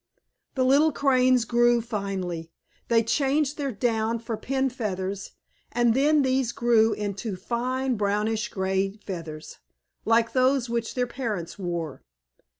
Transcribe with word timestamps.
The 0.55 0.65
little 0.65 0.91
Cranes 0.91 1.45
grew 1.45 1.79
finely. 1.79 2.49
They 2.87 3.03
changed 3.03 3.59
their 3.59 3.71
down 3.71 4.17
for 4.17 4.35
pin 4.35 4.71
feathers, 4.71 5.33
and 5.71 5.93
then 5.93 6.23
these 6.23 6.51
grew 6.53 6.93
into 6.93 7.35
fine 7.35 7.97
brownish 7.97 8.49
gray 8.49 8.93
feathers, 9.05 9.59
like 10.03 10.33
those 10.33 10.71
which 10.71 10.95
their 10.95 11.05
parents 11.05 11.59
wore. 11.59 12.01